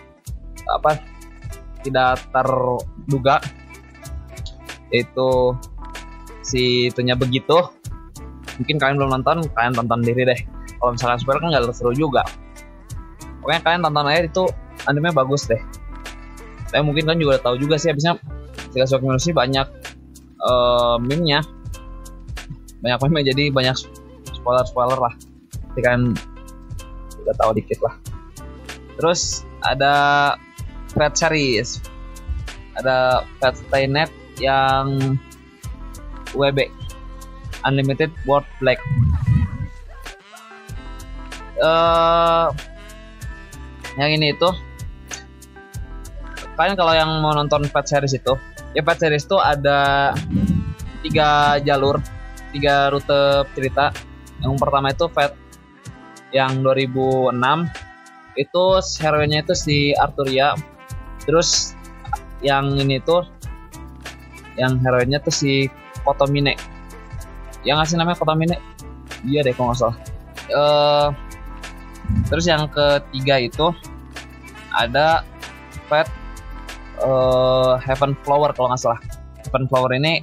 apa 0.69 1.01
tidak 1.81 2.21
terduga 2.29 3.41
yaitu 4.93 5.57
si 6.45 6.93
itunya 6.93 7.17
begitu 7.17 7.57
mungkin 8.61 8.77
kalian 8.77 8.97
belum 9.01 9.11
nonton 9.21 9.49
kalian 9.53 9.75
tonton 9.77 10.01
diri 10.05 10.29
deh 10.29 10.41
kalau 10.81 10.93
misalkan 10.95 11.19
spoiler 11.21 11.41
kan 11.41 11.49
nggak 11.53 11.77
seru 11.77 11.93
juga 11.97 12.25
pokoknya 13.41 13.61
kalian 13.65 13.83
tonton 13.85 14.07
aja 14.09 14.21
itu 14.29 14.45
anime 14.85 15.13
bagus 15.13 15.49
deh 15.49 15.61
tapi 16.69 16.85
mungkin 16.85 17.09
kalian 17.09 17.21
juga 17.25 17.31
udah 17.39 17.45
tahu 17.45 17.57
juga 17.57 17.77
sih 17.81 17.89
habisnya 17.89 18.21
Kimi 18.69 18.85
no 18.85 19.17
Uso 19.17 19.33
banyak 19.33 19.67
eh 20.39 20.97
meme-nya 21.01 21.41
banyak 22.85 22.99
meme 23.09 23.21
jadi 23.25 23.45
banyak 23.51 23.77
spoiler 24.39 24.65
spoiler 24.65 24.99
lah. 24.99 25.15
Jadi 25.75 25.81
kalian 25.83 26.05
udah 27.27 27.35
tahu 27.35 27.51
dikit 27.59 27.79
lah. 27.83 27.95
Terus 28.95 29.43
ada 29.67 29.95
Fred 30.95 31.15
series. 31.19 31.83
Ada 32.79 33.27
Fred 33.43 33.55
Stay 33.59 33.85
Net 33.91 34.11
yang 34.39 35.19
WB 36.39 36.71
Unlimited 37.67 38.15
World 38.23 38.47
Black. 38.63 38.79
Eh 41.59 42.47
yang 43.99 44.11
ini 44.15 44.31
itu. 44.31 44.51
Kalian 46.55 46.75
kalau 46.75 46.91
yang 46.91 47.23
mau 47.23 47.31
nonton 47.35 47.67
Fat 47.71 47.87
Series 47.87 48.19
itu 48.19 48.35
ya 48.75 48.83
Fat 48.83 48.99
Series 48.99 49.25
itu 49.25 49.39
ada 49.39 50.11
tiga 51.07 51.59
jalur 51.63 52.03
tiga 52.51 52.91
rute 52.91 53.47
cerita 53.55 53.95
yang 54.43 54.55
pertama 54.55 54.95
itu 54.95 55.07
Fat 55.11 55.35
yang 56.31 56.61
2006 56.61 57.35
itu 58.39 58.65
hero-nya 59.03 59.43
itu 59.43 59.55
si 59.57 59.77
Arturia. 59.99 60.55
Terus 61.27 61.75
yang 62.45 62.79
ini 62.79 63.03
tuh 63.03 63.27
yang 64.55 64.79
hero-nya 64.79 65.19
tuh 65.19 65.35
si 65.35 65.67
Kotomine. 66.07 66.55
Yang 67.67 67.77
ngasih 67.83 67.97
namanya 67.99 68.19
Kotomine? 68.23 68.57
Iya 69.27 69.43
deh 69.43 69.53
kalau 69.55 69.75
nggak 69.75 69.81
salah. 69.83 69.97
Eh, 70.49 71.09
terus 72.31 72.47
yang 72.47 72.71
ketiga 72.71 73.43
itu 73.43 73.75
ada 74.73 75.27
Fat 75.91 76.07
eh, 77.03 77.75
Heaven 77.83 78.15
Flower 78.23 78.55
kalau 78.55 78.71
nggak 78.71 78.83
salah. 78.83 79.01
Heaven 79.43 79.67
Flower 79.67 79.91
ini 79.99 80.23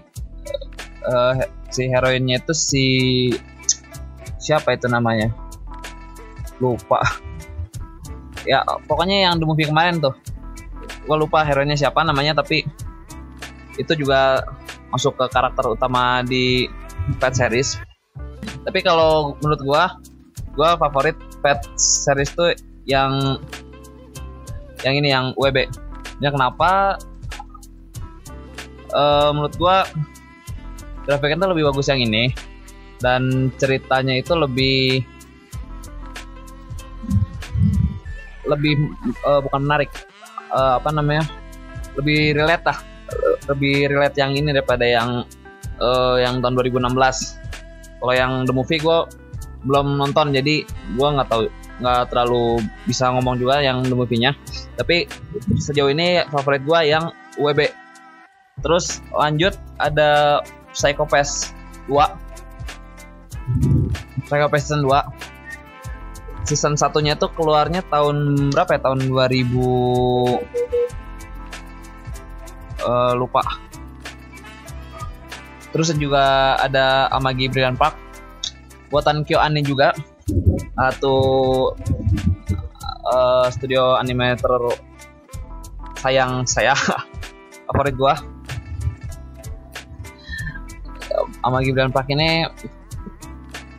eh, 1.04 1.34
si 1.68 1.92
heroinnya 1.92 2.40
itu 2.40 2.54
si 2.56 2.86
siapa 4.46 4.78
itu 4.78 4.86
namanya? 4.86 5.34
Lupa. 6.62 7.02
Ya 8.46 8.62
pokoknya 8.86 9.26
yang 9.26 9.42
the 9.42 9.46
movie 9.50 9.66
kemarin 9.66 9.98
tuh. 9.98 10.14
Gue 11.10 11.18
lupa 11.18 11.42
heroinnya 11.42 11.74
siapa 11.74 12.06
namanya 12.06 12.38
tapi 12.46 12.62
itu 13.82 13.92
juga 13.98 14.46
masuk 14.94 15.18
ke 15.18 15.26
karakter 15.34 15.66
utama 15.66 16.22
di 16.22 16.70
pet 17.18 17.34
series. 17.34 17.82
Tapi 18.62 18.86
kalau 18.86 19.34
menurut 19.42 19.62
gue 19.66 19.84
gue 20.56 20.70
favorit 20.78 21.18
pet 21.42 21.60
series 21.76 22.30
tuh 22.38 22.54
yang 22.86 23.42
yang 24.86 24.94
ini 24.94 25.10
yang 25.10 25.34
WB 25.34 25.66
ya 26.22 26.30
kenapa? 26.30 27.02
Eh, 28.96 29.30
menurut 29.34 29.56
gue 29.58 29.78
grafiknya 31.10 31.38
tuh 31.44 31.50
lebih 31.52 31.68
bagus 31.74 31.90
yang 31.90 32.00
ini 32.00 32.32
dan 33.04 33.52
ceritanya 33.60 34.20
itu 34.20 34.34
lebih 34.36 35.04
lebih 38.46 38.74
eh, 39.26 39.42
bukan 39.42 39.62
menarik 39.66 39.90
Eh, 40.56 40.74
apa 40.80 40.90
namanya 40.96 41.28
lebih 42.00 42.32
relate 42.40 42.64
lah. 42.64 42.80
Lebih 43.52 43.92
relate 43.92 44.16
yang 44.16 44.32
ini 44.40 44.56
daripada 44.56 44.88
yang 44.88 45.28
eh, 45.84 46.16
yang 46.24 46.40
tahun 46.40 46.56
2016 46.56 46.96
kalau 48.00 48.14
yang 48.16 48.32
the 48.48 48.54
movie 48.56 48.80
gue 48.80 49.00
belum 49.66 49.98
nonton 49.98 50.32
jadi 50.32 50.64
gue 50.68 51.08
nggak 51.18 51.28
tahu 51.28 51.50
nggak 51.82 52.02
terlalu 52.08 52.64
bisa 52.88 53.12
ngomong 53.12 53.36
juga 53.36 53.60
yang 53.60 53.84
the 53.84 53.92
movie-nya. 53.92 54.32
Tapi 54.80 55.12
sejauh 55.60 55.92
ini 55.92 56.24
favorit 56.32 56.64
gue 56.64 56.80
yang 56.88 57.12
WB 57.36 57.68
terus 58.64 59.04
lanjut 59.12 59.52
ada 59.84 60.40
Psycho 60.72 61.04
Pass 61.04 61.52
2 61.92 62.00
Pass 64.26 64.66
season 64.66 64.86
2 64.86 66.46
season 66.46 66.78
satunya 66.78 67.18
tuh 67.18 67.34
keluarnya 67.34 67.82
tahun 67.90 68.50
berapa 68.54 68.78
ya? 68.78 68.82
Tahun 68.86 69.00
2000 69.10 70.86
Eh, 72.86 73.14
lupa. 73.18 73.42
Terus 75.74 75.90
juga 75.98 76.56
ada 76.62 77.10
Amagi 77.10 77.50
Brilliant 77.50 77.82
Park. 77.82 77.98
Buatan 78.94 79.26
KyoAni 79.26 79.66
juga. 79.66 79.90
Atau 80.78 81.18
eh, 83.10 83.48
studio 83.50 83.98
anime 83.98 84.38
ter 84.38 84.54
sayang 85.98 86.46
saya 86.46 86.78
favorit 87.68 87.98
gua. 87.98 88.14
Amagi 91.42 91.74
Brilliant 91.74 91.96
Park 91.96 92.14
ini 92.14 92.46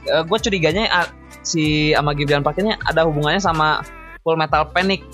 gue 0.06 0.38
curiganya 0.38 0.86
ah, 0.90 1.06
si 1.42 1.94
Brilliant 1.94 2.42
Park 2.46 2.58
ini 2.58 2.74
ada 2.86 3.06
hubungannya 3.06 3.42
sama 3.42 3.82
Full 4.26 4.38
Metal 4.38 4.66
Panic. 4.70 5.06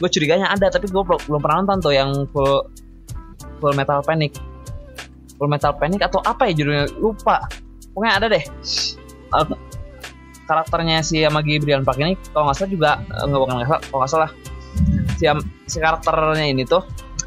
Gue 0.00 0.08
curiganya 0.08 0.52
ada 0.52 0.68
tapi 0.68 0.88
gue 0.88 1.02
belum 1.02 1.40
pernah 1.40 1.64
nonton 1.64 1.78
tuh 1.80 1.94
yang 1.94 2.10
full 2.32 2.68
Full 3.60 3.74
Metal 3.76 4.04
Panic. 4.04 4.36
Full 5.40 5.48
Metal 5.48 5.72
Panic 5.76 6.04
atau 6.04 6.20
apa 6.24 6.50
ya 6.50 6.52
judulnya? 6.56 6.86
Lupa. 7.00 7.44
Pokoknya 7.92 8.12
ada 8.20 8.26
deh. 8.28 8.44
Eh, 9.32 9.46
karakternya 10.44 11.00
si 11.00 11.22
Amagi 11.24 11.56
Brian 11.62 11.86
Park 11.86 12.02
ini 12.02 12.18
kalau 12.34 12.50
nggak 12.50 12.56
salah 12.60 12.70
juga 12.70 12.90
eh, 13.00 13.24
nggak 13.24 13.40
bukan 13.40 13.54
nggak 13.56 13.68
salah 13.68 13.80
kalau 13.88 13.98
nggak 14.02 14.12
salah 14.12 14.30
si, 15.16 15.24
si 15.70 15.76
karakternya 15.80 16.46
ini 16.50 16.62
tuh 16.66 16.82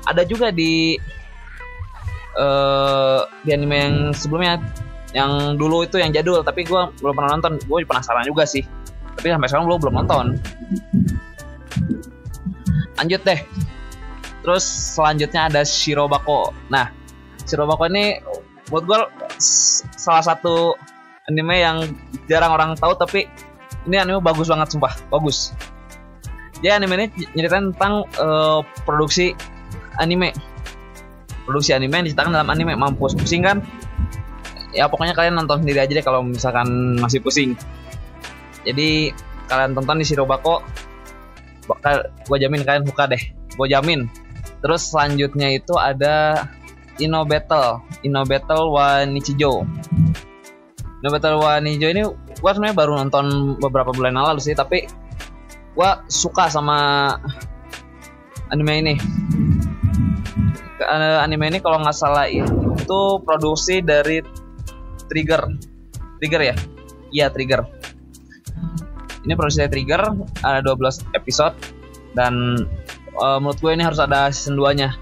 ada 0.05 0.21
juga 0.27 0.53
di 0.53 0.99
eh 2.35 3.21
di 3.47 3.49
anime 3.55 3.75
yang 3.79 3.95
sebelumnya 4.11 4.59
yang 5.15 5.55
dulu 5.55 5.87
itu 5.87 5.95
yang 5.95 6.11
jadul 6.11 6.43
tapi 6.43 6.67
gue 6.67 6.81
belum 6.99 7.15
pernah 7.15 7.39
nonton. 7.39 7.55
Gue 7.63 7.87
penasaran 7.87 8.27
juga 8.27 8.43
sih. 8.43 8.67
Tapi 9.15 9.31
sampai 9.31 9.47
sekarang 9.47 9.65
belum 9.71 9.79
belum 9.79 9.95
nonton. 10.03 10.25
Lanjut 12.99 13.21
deh. 13.23 13.39
Terus 14.43 14.65
selanjutnya 14.67 15.47
ada 15.47 15.63
Shirobako. 15.63 16.51
Nah 16.67 16.91
Shirobako 17.47 17.87
ini 17.87 18.19
buat 18.67 18.83
gue 18.83 18.99
salah 19.95 20.21
satu 20.25 20.75
anime 21.31 21.63
yang 21.63 21.77
jarang 22.27 22.51
orang 22.51 22.69
tahu 22.75 22.93
tapi 22.99 23.25
ini 23.87 23.95
anime 23.95 24.19
bagus 24.19 24.51
banget 24.51 24.75
sumpah. 24.75 24.91
Bagus. 25.07 25.55
Jadi 26.59 26.75
anime 26.75 26.93
ini 26.99 27.07
nyeritain 27.39 27.71
tentang 27.71 28.03
eh, 28.19 28.59
produksi 28.83 29.31
anime. 29.95 30.35
Produksi 31.47 31.71
anime 31.71 32.03
yang 32.03 32.05
diceritakan 32.09 32.35
dalam 32.35 32.51
anime 32.51 32.75
mampus. 32.75 33.15
Pusing 33.15 33.47
kan 33.47 33.63
ya 34.75 34.91
pokoknya 34.91 35.15
kalian 35.15 35.39
nonton 35.39 35.63
sendiri 35.63 35.79
aja 35.79 35.95
deh 35.95 36.05
kalau 36.05 36.21
misalkan 36.21 36.99
masih 36.99 37.23
pusing. 37.23 37.55
Jadi 38.67 39.15
kalian 39.47 39.71
tonton 39.71 40.03
di 40.03 40.05
Shirobako. 40.05 40.59
Bakal 41.65 42.11
gue 42.27 42.37
jamin 42.37 42.61
kalian 42.67 42.83
suka 42.83 43.07
deh. 43.07 43.23
Gue 43.55 43.67
jamin. 43.71 44.11
Terus 44.59 44.91
selanjutnya 44.91 45.55
itu 45.55 45.73
ada 45.79 46.45
Inno 46.99 47.23
Battle. 47.23 47.81
Inno 48.03 48.27
Battle 48.27 48.69
wa 48.69 49.07
Nichijo. 49.07 49.63
Inno 51.01 51.09
Battle 51.09 51.39
wa 51.39 51.57
Nichijo 51.63 51.87
ini 51.89 52.03
gue 52.35 52.51
sebenarnya 52.51 52.75
baru 52.75 52.91
nonton 52.99 53.25
beberapa 53.63 53.95
bulan 53.95 54.19
lalu 54.19 54.43
sih 54.43 54.53
tapi 54.53 54.85
gue 55.75 55.89
suka 56.11 56.51
sama 56.51 56.77
anime 58.51 58.73
ini. 58.83 58.93
Eh, 60.75 61.17
anime 61.23 61.47
ini 61.49 61.59
kalau 61.63 61.79
nggak 61.81 61.95
salah 61.95 62.27
itu 62.27 62.99
produksi 63.23 63.79
dari 63.79 64.19
Trigger. 65.07 65.41
Trigger 66.21 66.41
ya? 66.41 66.55
Iya 67.11 67.27
Trigger. 67.31 67.65
Ini 69.25 69.33
produksi 69.33 69.65
Trigger 69.65 70.01
ada 70.45 70.59
12 70.61 71.17
episode 71.17 71.55
dan 72.13 72.61
eh, 73.09 73.37
menurut 73.41 73.57
gue 73.57 73.71
ini 73.73 73.83
harus 73.83 73.97
ada 73.97 74.29
season 74.29 74.57
2 74.57 74.79
nya 74.79 74.93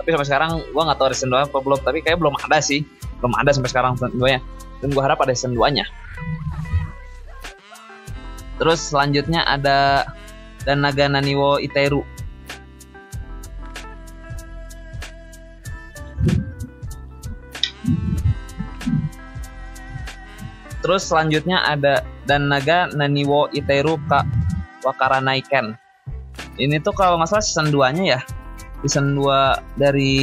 tapi 0.00 0.16
sampai 0.16 0.26
sekarang 0.32 0.50
gue 0.64 0.82
nggak 0.82 0.96
tahu 0.96 1.06
ada 1.12 1.16
season 1.16 1.30
2 1.32 1.48
apa 1.52 1.58
belum 1.60 1.78
tapi 1.84 1.98
kayak 2.02 2.18
belum 2.18 2.34
ada 2.48 2.58
sih. 2.58 2.82
Belum 3.20 3.36
ada 3.36 3.50
sampai 3.52 3.70
sekarang 3.70 4.00
season 4.00 4.16
2 4.16 4.32
nya 4.32 4.40
dan 4.80 4.88
gue 4.90 5.02
harap 5.04 5.20
ada 5.20 5.32
season 5.36 5.54
2 5.54 5.76
nya 5.76 5.84
terus 8.60 8.92
selanjutnya 8.92 9.40
ada 9.48 10.04
dan 10.68 10.84
Naga 10.84 11.08
Naniwo 11.08 11.56
Iteru 11.56 12.04
Terus 20.90 21.06
selanjutnya 21.06 21.62
ada 21.62 22.02
dan 22.26 22.50
Naga 22.50 22.90
Naniwo 22.90 23.46
Iteru 23.54 23.94
Ka 24.10 24.26
Wakaranaiken. 24.82 25.78
Ini 26.58 26.82
tuh 26.82 26.90
kalau 26.90 27.14
nggak 27.14 27.30
salah 27.30 27.46
season 27.46 27.70
2-nya 27.70 28.18
ya. 28.18 28.20
Season 28.82 29.14
2 29.14 29.78
dari 29.78 30.18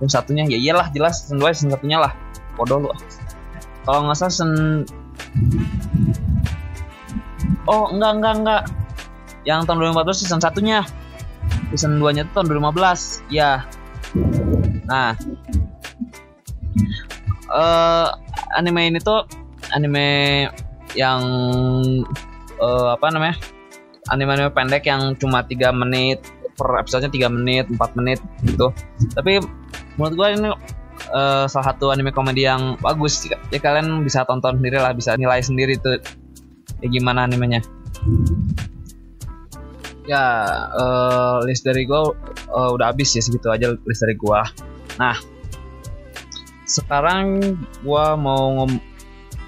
yang 0.00 0.08
satunya 0.08 0.48
ya 0.48 0.56
iyalah 0.56 0.88
jelas 0.96 1.28
season 1.28 1.44
2 1.44 1.52
season 1.52 1.76
satunya 1.76 2.00
lah. 2.00 2.16
Bodoh 2.56 2.88
lu. 2.88 2.90
Kalau 3.84 4.08
nggak 4.08 4.16
salah 4.16 4.32
season 4.32 4.52
Oh, 7.68 7.92
enggak 7.92 8.16
enggak 8.16 8.34
enggak. 8.40 8.62
Yang 9.44 9.60
tahun 9.68 9.92
2014 9.92 10.20
season 10.24 10.40
satunya. 10.40 10.88
Season 11.76 12.00
2-nya 12.00 12.24
tuh 12.32 12.48
tahun 12.48 12.64
2015. 12.64 13.28
Ya. 13.28 13.68
Nah, 14.88 15.12
eh 17.52 18.08
anime 18.56 18.88
ini 18.88 19.04
tuh 19.04 19.39
anime 19.74 20.48
yang 20.98 21.22
eh, 22.58 22.88
apa 22.90 23.06
namanya 23.14 23.36
anime-anime 24.10 24.50
pendek 24.50 24.90
yang 24.90 25.14
cuma 25.16 25.46
tiga 25.46 25.70
menit 25.70 26.18
per 26.58 26.76
episodenya 26.76 27.30
3 27.30 27.36
menit 27.40 27.64
4 27.72 27.98
menit 27.98 28.18
gitu. 28.44 28.68
Tapi 29.16 29.40
menurut 29.96 30.14
gue 30.18 30.28
ini 30.36 30.50
eh, 31.14 31.44
salah 31.46 31.66
satu 31.72 31.94
anime 31.94 32.12
komedi 32.12 32.44
yang 32.44 32.76
bagus. 32.82 33.30
Ya 33.54 33.58
kalian 33.62 34.02
bisa 34.02 34.26
tonton 34.26 34.60
sendiri 34.60 34.76
lah 34.82 34.92
bisa 34.92 35.14
nilai 35.16 35.40
sendiri 35.40 35.78
tuh 35.80 35.96
ya 36.82 36.88
gimana 36.90 37.24
animenya. 37.24 37.64
Ya 40.04 40.24
eh, 40.74 41.36
list 41.46 41.62
dari 41.64 41.86
gue 41.86 42.02
eh, 42.50 42.70
udah 42.74 42.92
habis 42.92 43.14
ya 43.14 43.22
segitu 43.22 43.46
aja 43.48 43.72
list 43.86 44.02
dari 44.02 44.18
gue 44.18 44.40
nah 44.98 45.16
sekarang 46.70 47.56
gua 47.82 48.14
mau 48.14 48.62
ngom- 48.62 48.82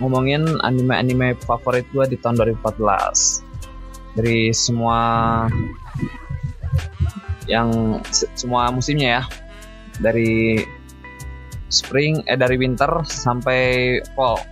ngomongin 0.03 0.43
anime-anime 0.67 1.39
favorit 1.47 1.87
gua 1.95 2.11
di 2.11 2.19
tahun 2.19 2.43
2014 2.59 4.19
dari 4.19 4.51
semua 4.51 4.99
yang 7.47 7.99
se- 8.11 8.29
semua 8.35 8.69
musimnya 8.75 9.23
ya. 9.23 9.25
Dari 10.03 10.61
spring 11.71 12.27
eh 12.27 12.37
dari 12.37 12.59
winter 12.59 13.07
sampai 13.07 13.97
fall. 14.13 14.43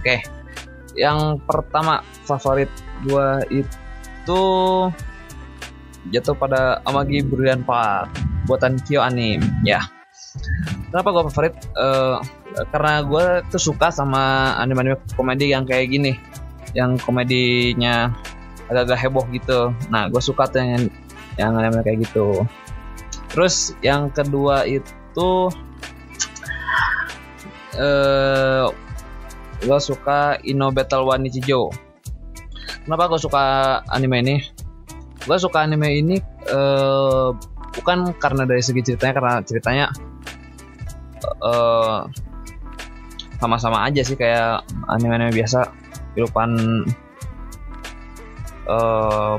Oke 0.00 0.24
yang 0.96 1.36
pertama 1.44 2.00
favorit 2.24 2.72
gua 3.04 3.44
itu 3.52 4.42
jatuh 6.10 6.34
pada 6.38 6.80
Amagi 6.88 7.20
Brilliant 7.20 7.66
Park 7.68 8.10
buatan 8.46 8.78
Kyo 8.86 9.02
Anime 9.02 9.42
ya. 9.66 9.82
Kenapa 10.90 11.08
gue 11.12 11.22
favorit? 11.28 11.54
Eh, 11.76 12.16
karena 12.72 13.04
gue 13.04 13.24
tuh 13.52 13.60
suka 13.60 13.92
sama 13.92 14.56
anime-anime 14.56 14.96
komedi 15.12 15.52
yang 15.52 15.68
kayak 15.68 15.92
gini 15.92 16.16
yang 16.72 16.96
komedinya 16.96 18.12
agak-agak 18.72 18.98
heboh 19.06 19.24
gitu. 19.32 19.72
Nah 19.92 20.08
gue 20.08 20.22
suka 20.24 20.48
tuh 20.48 20.64
yang 20.64 20.88
yang 21.36 21.52
anime 21.56 21.84
kayak 21.84 22.08
gitu. 22.08 22.44
Terus 23.32 23.76
yang 23.84 24.08
kedua 24.08 24.64
itu 24.64 25.30
eh 27.76 28.66
gue 29.60 29.78
suka 29.80 30.40
Ino 30.44 30.72
Battle 30.72 31.04
One 31.04 31.28
Nichijou. 31.28 31.68
Kenapa 32.88 33.08
gue 33.12 33.20
suka 33.20 33.42
anime 33.92 34.16
ini? 34.24 34.36
Gue 35.28 35.36
suka 35.36 35.64
anime 35.64 35.92
ini 35.92 36.16
eh 36.48 37.28
bukan 37.76 38.16
karena 38.16 38.48
dari 38.48 38.64
segi 38.64 38.80
ceritanya 38.80 39.14
karena 39.20 39.34
ceritanya 39.44 39.86
eh 41.44 42.00
sama-sama 43.36 43.84
aja 43.84 44.00
sih 44.02 44.16
kayak 44.16 44.64
anime-anime 44.88 45.32
biasa. 45.34 45.68
Kehidupan 46.16 46.50
eh 48.66 49.34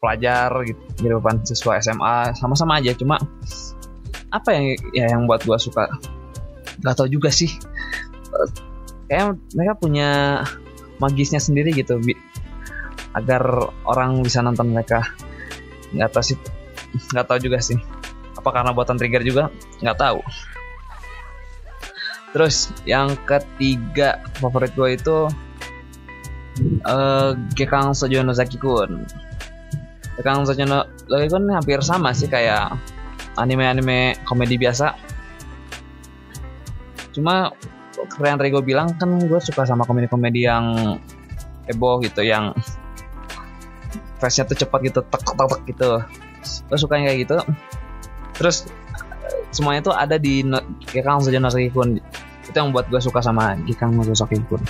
pelajar 0.00 0.52
gitu 0.68 0.82
kehidupan 1.00 1.44
siswa 1.48 1.80
SMA 1.80 2.36
sama-sama 2.36 2.78
aja. 2.80 2.92
Cuma 2.92 3.16
apa 4.28 4.48
yang 4.52 4.64
ya 4.92 5.04
yang 5.10 5.24
buat 5.24 5.42
gua 5.48 5.56
suka? 5.56 5.88
Nggak 6.80 6.94
tahu 6.96 7.08
juga 7.08 7.32
sih. 7.32 7.48
Eh, 8.34 8.48
kayak 9.08 9.38
mereka 9.56 9.74
punya 9.80 10.10
magisnya 11.02 11.40
sendiri 11.42 11.72
gitu 11.74 11.98
bi- 12.00 12.18
agar 13.14 13.72
orang 13.86 14.20
bisa 14.22 14.42
nonton 14.42 14.74
mereka. 14.74 15.02
Nggak 15.94 16.10
tahu 16.12 16.24
sih 16.34 16.36
nggak 17.14 17.26
tahu 17.26 17.38
juga 17.40 17.58
sih. 17.64 17.78
Apa 18.36 18.50
karena 18.52 18.76
buatan 18.76 19.00
trigger 19.00 19.24
juga? 19.24 19.48
Nggak 19.80 19.98
tahu 19.98 20.20
terus 22.34 22.74
yang 22.82 23.14
ketiga 23.24 24.18
favorit 24.42 24.74
gue 24.74 24.98
itu 24.98 25.18
eh 26.82 27.30
Gekang 27.54 27.94
Sojo 27.94 28.20
no 28.26 28.34
Zaki 28.34 28.58
Kun 28.58 29.06
Gekang 30.18 30.42
Sojo 30.42 30.66
no 30.66 30.82
Zaki 31.06 31.30
Kun 31.30 31.46
hampir 31.54 31.78
sama 31.80 32.10
sih 32.10 32.26
kayak 32.26 32.74
anime-anime 33.34 34.18
komedi 34.26 34.54
biasa. 34.58 34.94
Cuma 37.14 37.50
keren 38.10 38.38
Rego 38.38 38.62
bilang 38.62 38.94
kan 38.98 39.18
gue 39.18 39.40
suka 39.42 39.66
sama 39.66 39.86
komedi-komedi 39.86 40.46
yang 40.46 40.98
heboh 41.70 42.02
gitu 42.04 42.20
yang 42.20 42.52
face-nya 44.20 44.44
tuh 44.50 44.58
cepat 44.66 44.80
gitu 44.84 45.00
tek 45.02 45.22
tek 45.22 45.34
tek 45.34 45.60
gitu. 45.70 45.90
Gue 46.70 46.78
suka 46.78 46.98
yang 46.98 47.06
kayak 47.10 47.18
gitu. 47.26 47.36
Terus 48.34 48.66
eh, 49.26 49.46
semuanya 49.54 49.82
tuh 49.82 49.94
ada 49.94 50.18
di 50.18 50.42
Gekang 50.90 51.22
Sojo 51.22 51.38
no 51.38 51.50
Zaki 51.50 51.70
Kun 51.74 51.98
itu 52.44 52.56
yang 52.56 52.70
buat 52.70 52.86
gue 52.92 53.00
suka 53.00 53.24
sama 53.24 53.56
Gekang 53.64 53.96
no 53.96 54.04
Zaki 54.04 54.40
Kun 54.46 54.60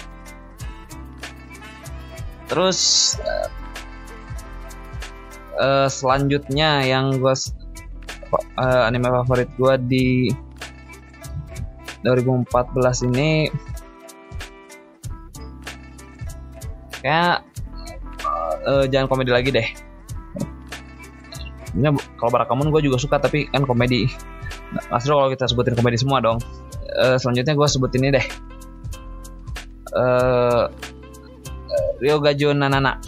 terus 2.46 3.14
eh, 3.18 3.48
eh, 5.58 5.88
selanjutnya 5.90 6.86
yang 6.86 7.18
gue 7.18 7.34
eh, 8.58 8.82
anime 8.86 9.10
favorit 9.10 9.50
gue 9.58 9.74
di 9.90 10.06
2014 12.04 13.08
ini 13.10 13.48
kayak 17.00 17.44
eh, 18.64 18.84
jangan 18.92 19.08
komedi 19.08 19.32
lagi 19.32 19.50
deh. 19.52 19.68
Ini 21.74 21.90
kalau 22.20 22.30
Barakamun 22.30 22.70
gue 22.70 22.86
juga 22.86 23.00
suka 23.00 23.18
tapi 23.18 23.50
kan 23.50 23.66
komedi 23.66 24.06
Nah, 24.74 24.84
Mas 24.90 25.04
kalau 25.06 25.30
kita 25.30 25.46
sebutin 25.46 25.74
komedi 25.78 26.00
semua 26.00 26.18
dong. 26.18 26.38
Eh, 26.94 27.16
selanjutnya 27.18 27.54
gue 27.54 27.68
sebutin 27.68 28.00
ini 28.04 28.10
deh. 28.18 28.26
Eh 29.94 30.64
Rio 32.02 32.16
Gajo 32.18 32.50
Nanana. 32.54 32.98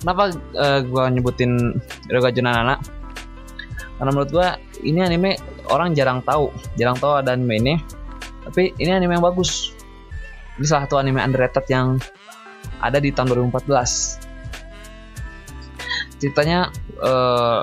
Kenapa 0.00 0.32
eh, 0.36 0.80
gue 0.86 1.04
nyebutin 1.12 1.52
Rio 2.08 2.20
Gajo 2.22 2.40
Nanana? 2.40 2.78
Karena 4.00 4.10
menurut 4.16 4.30
gue 4.32 4.48
ini 4.86 5.04
anime 5.04 5.36
orang 5.68 5.92
jarang 5.92 6.24
tahu. 6.24 6.48
Jarang 6.80 6.96
tahu 6.96 7.20
ada 7.20 7.36
anime 7.36 7.54
ini. 7.60 7.74
Tapi 8.46 8.72
ini 8.80 8.90
anime 8.90 9.20
yang 9.20 9.24
bagus. 9.24 9.76
Ini 10.56 10.64
salah 10.64 10.88
satu 10.88 10.96
anime 11.00 11.20
underrated 11.20 11.66
yang 11.68 12.00
ada 12.80 12.96
di 12.96 13.12
tahun 13.12 13.32
2014 13.52 14.30
ceritanya 16.20 16.68
eh, 17.00 17.60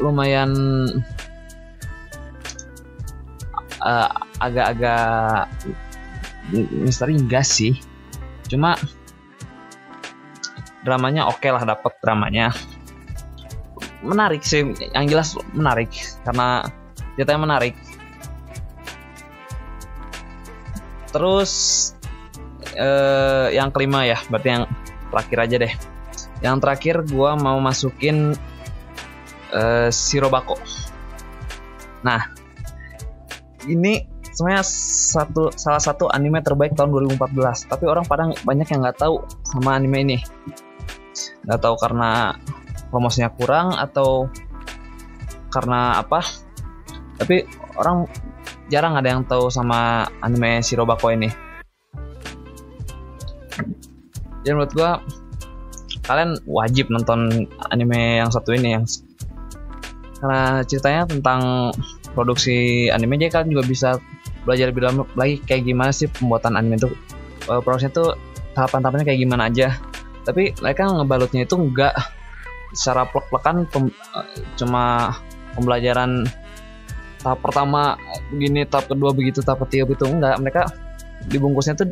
lumayan 0.00 0.50
eh, 3.80 4.08
agak-agak 4.40 5.48
misteri 6.52 7.20
enggak 7.20 7.46
sih. 7.46 7.76
Cuma 8.48 8.74
dramanya 10.82 11.28
oke 11.28 11.46
lah 11.46 11.62
dapet 11.62 11.92
dramanya. 12.00 12.50
Menarik 14.00 14.40
sih 14.40 14.64
yang 14.96 15.06
jelas 15.06 15.36
menarik 15.52 15.92
karena 16.24 16.64
ceritanya 17.14 17.40
menarik. 17.44 17.74
Terus 21.12 21.52
eh, 22.74 23.52
yang 23.52 23.68
kelima 23.74 24.08
ya 24.08 24.18
berarti 24.32 24.48
yang 24.48 24.64
terakhir 25.12 25.38
aja 25.44 25.56
deh. 25.68 25.74
Yang 26.40 26.56
terakhir 26.64 26.96
gua 27.12 27.36
mau 27.36 27.60
masukin 27.60 28.32
eh, 29.54 29.88
Shirobako 29.92 30.56
nah 32.00 32.32
ini 33.68 34.08
sebenarnya 34.30 34.64
satu 34.64 35.52
salah 35.52 35.82
satu 35.82 36.08
anime 36.08 36.40
terbaik 36.40 36.72
tahun 36.72 36.94
2014 36.96 37.68
tapi 37.68 37.84
orang 37.84 38.08
pada 38.08 38.30
banyak 38.46 38.66
yang 38.70 38.80
nggak 38.80 38.96
tahu 38.96 39.20
sama 39.44 39.76
anime 39.76 39.98
ini. 40.00 40.18
Nggak 41.44 41.60
tahu 41.60 41.74
karena 41.76 42.38
promosinya 42.88 43.28
kurang 43.34 43.76
atau 43.76 44.30
karena 45.50 46.00
apa. 46.00 46.22
Tapi 47.20 47.44
orang 47.76 48.08
jarang 48.72 48.96
ada 48.96 49.12
yang 49.12 49.26
tahu 49.26 49.52
sama 49.52 50.08
anime 50.24 50.64
Shirobako 50.64 51.12
ini. 51.12 51.28
Jadi 54.40 54.52
menurut 54.56 54.72
gua 54.72 55.04
kalian 56.08 56.40
wajib 56.48 56.88
nonton 56.88 57.44
anime 57.68 58.24
yang 58.24 58.32
satu 58.32 58.56
ini 58.56 58.72
yang 58.72 58.88
karena 60.20 60.60
ceritanya 60.68 61.02
tentang 61.08 61.72
produksi 62.12 62.88
anime 62.92 63.16
jadi 63.16 63.32
kalian 63.32 63.50
juga 63.56 63.64
bisa 63.64 63.88
belajar 64.44 64.68
lebih 64.68 64.80
dalam 64.84 64.96
lagi 65.16 65.40
kayak 65.44 65.64
gimana 65.64 65.90
sih 65.92 66.08
pembuatan 66.08 66.56
anime 66.56 66.76
itu 66.76 66.88
Eh, 67.48 67.60
prosesnya 67.64 67.90
tuh 67.90 68.14
tahapan-tahapannya 68.52 69.06
kayak 69.08 69.20
gimana 69.24 69.48
aja. 69.48 69.72
Tapi 70.22 70.52
mereka 70.60 70.86
ngebalutnya 70.86 71.48
itu 71.48 71.56
enggak 71.56 71.96
secara 72.76 73.08
plek-plekan 73.08 73.66
pem- 73.66 73.90
eh, 73.90 74.26
cuma 74.54 75.16
pembelajaran 75.56 76.28
tahap 77.24 77.40
pertama 77.42 77.96
begini 78.30 78.68
tahap 78.68 78.86
kedua 78.92 79.10
begitu 79.10 79.42
tahap 79.42 79.66
ketiga 79.66 79.88
begitu 79.88 80.04
enggak 80.08 80.36
mereka 80.38 80.62
dibungkusnya 81.26 81.74
tuh 81.76 81.90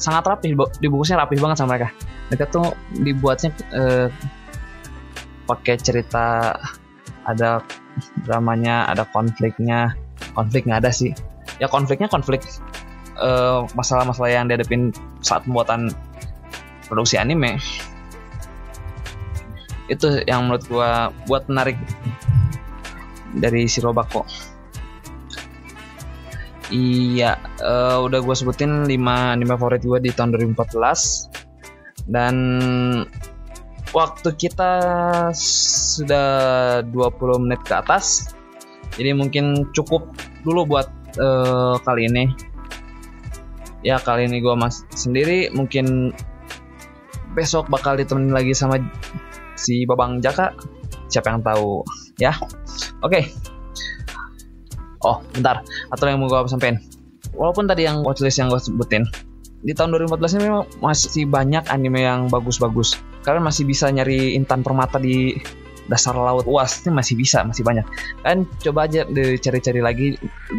sangat 0.00 0.24
rapi 0.26 0.56
bo- 0.56 0.72
dibungkusnya 0.78 1.20
rapi 1.20 1.36
banget 1.36 1.58
sama 1.60 1.76
mereka. 1.76 1.88
Mereka 2.30 2.44
tuh 2.48 2.66
dibuatnya 2.94 3.50
eh, 3.74 4.08
pakai 5.44 5.74
cerita 5.76 6.54
ada 7.24 7.64
dramanya 8.24 8.88
ada 8.88 9.04
konfliknya. 9.10 9.92
Konflik 10.34 10.66
nggak 10.68 10.84
ada 10.84 10.92
sih. 10.92 11.12
Ya 11.62 11.70
konfliknya 11.70 12.08
konflik 12.10 12.44
eh, 13.20 13.60
masalah-masalah 13.76 14.30
yang 14.30 14.46
dihadapin 14.50 14.90
saat 15.20 15.44
pembuatan 15.46 15.92
produksi 16.88 17.20
anime. 17.20 17.60
Itu 19.88 20.24
yang 20.24 20.48
menurut 20.48 20.64
gua 20.68 21.12
buat 21.28 21.44
menarik 21.46 21.76
dari 23.34 23.66
Shirobako 23.66 24.22
iya 26.72 27.36
eh, 27.60 27.98
udah 28.00 28.18
gua 28.24 28.34
sebutin 28.36 28.88
5 28.88 28.90
anime 29.36 29.54
favorit 29.54 29.82
gua 29.84 30.00
di 30.00 30.10
tahun 30.14 30.32
2014 30.34 32.08
dan 32.08 32.34
waktu 33.94 34.28
kita 34.34 34.72
sudah 35.94 36.82
20 36.90 37.42
menit 37.46 37.62
ke 37.62 37.72
atas 37.78 38.34
jadi 38.94 39.14
mungkin 39.14 39.70
cukup 39.74 40.10
dulu 40.46 40.76
buat 40.76 40.86
eh, 41.18 41.74
kali 41.82 42.10
ini. 42.10 42.24
Ya 43.84 44.00
kali 44.00 44.30
ini 44.30 44.40
gue 44.40 44.54
mas 44.56 44.86
sendiri 44.96 45.52
mungkin 45.52 46.16
besok 47.36 47.68
bakal 47.68 47.98
ditemenin 48.00 48.32
lagi 48.32 48.56
sama 48.56 48.80
si 49.58 49.84
Babang 49.84 50.22
Jaka. 50.22 50.54
Siapa 51.10 51.30
yang 51.34 51.42
tahu 51.44 51.84
ya. 52.16 52.32
Oke. 53.04 53.28
Oh 55.04 55.20
bentar. 55.36 55.60
Atau 55.92 56.08
yang 56.08 56.22
mau 56.22 56.30
gue 56.30 56.48
sampein 56.48 56.80
walaupun 57.36 57.66
tadi 57.66 57.84
yang 57.84 58.06
watchlist 58.06 58.38
yang 58.38 58.48
gue 58.48 58.62
sebutin 58.62 59.04
di 59.64 59.72
tahun 59.72 59.96
2014 59.96 60.38
ini 60.38 60.48
masih 60.80 61.24
banyak 61.26 61.64
anime 61.72 62.04
yang 62.04 62.30
bagus-bagus 62.30 63.00
kalian 63.24 63.42
masih 63.42 63.64
bisa 63.64 63.88
nyari 63.88 64.36
Intan 64.36 64.60
Permata 64.60 65.00
di 65.00 65.34
dasar 65.88 66.16
laut 66.16 66.44
uas. 66.44 66.84
Ini 66.84 66.92
masih 66.92 67.16
bisa 67.16 67.40
masih 67.44 67.64
banyak. 67.64 67.84
Kan 68.20 68.44
coba 68.60 68.86
aja 68.88 69.08
dicari-cari 69.08 69.80
lagi 69.80 70.06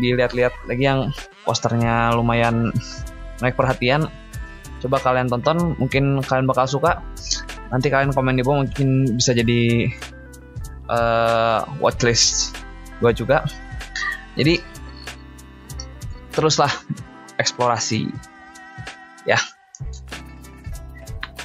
dilihat-lihat 0.01 0.53
lagi 0.69 0.83
yang 0.83 1.13
posternya 1.45 2.13
lumayan 2.17 2.73
naik 3.39 3.57
perhatian. 3.57 4.09
Coba 4.81 5.01
kalian 5.01 5.29
tonton 5.29 5.77
mungkin 5.77 6.21
kalian 6.25 6.49
bakal 6.49 6.65
suka. 6.65 7.01
Nanti 7.69 7.89
kalian 7.89 8.13
komen 8.13 8.37
di 8.37 8.43
bawah 8.45 8.65
mungkin 8.65 9.17
bisa 9.17 9.33
jadi 9.33 9.89
uh, 10.89 11.65
watchlist 11.81 12.57
gue 13.01 13.11
juga. 13.13 13.45
Jadi 14.37 14.61
teruslah 16.33 16.69
eksplorasi. 17.37 18.09
Ya. 19.25 19.41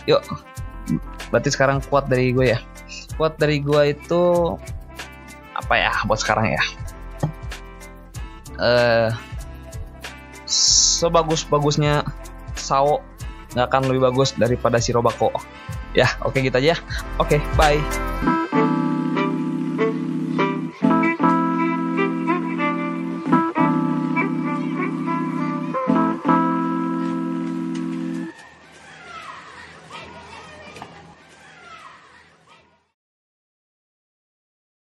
Yuk 0.04 0.49
berarti 1.30 1.48
sekarang 1.54 1.82
kuat 1.86 2.06
dari 2.10 2.34
gue 2.34 2.54
ya? 2.54 2.58
Kuat 3.14 3.38
dari 3.38 3.62
gue 3.62 3.94
itu 3.94 4.22
apa 5.54 5.74
ya 5.78 5.92
buat 6.06 6.20
sekarang 6.20 6.54
ya? 6.54 6.62
Eh 8.60 8.60
uh, 8.60 9.08
sebagus 10.50 11.46
bagusnya 11.46 12.04
Sao 12.58 13.00
nggak 13.54 13.66
akan 13.66 13.82
lebih 13.90 14.10
bagus 14.10 14.36
daripada 14.36 14.78
si 14.78 14.94
Robako. 14.94 15.34
Ya 15.94 16.06
oke 16.22 16.38
okay, 16.38 16.46
gitu 16.46 16.58
aja 16.58 16.78
oke 17.18 17.34
okay, 17.34 17.40
bye 17.58 18.09